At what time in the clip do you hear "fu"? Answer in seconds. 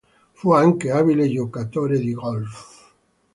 0.31-0.51